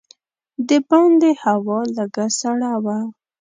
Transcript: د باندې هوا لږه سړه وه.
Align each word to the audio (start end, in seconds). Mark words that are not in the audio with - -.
د 0.67 0.69
باندې 0.89 1.31
هوا 1.43 1.79
لږه 1.95 2.27
سړه 2.39 2.73
وه. 2.83 2.97